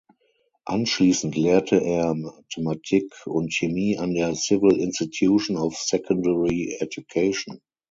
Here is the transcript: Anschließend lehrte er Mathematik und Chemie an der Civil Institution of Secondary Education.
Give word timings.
Anschließend 0.65 1.35
lehrte 1.35 1.75
er 1.79 2.15
Mathematik 2.15 3.13
und 3.27 3.53
Chemie 3.53 3.99
an 3.99 4.15
der 4.15 4.33
Civil 4.33 4.77
Institution 4.79 5.57
of 5.57 5.77
Secondary 5.77 6.75
Education. 6.79 7.61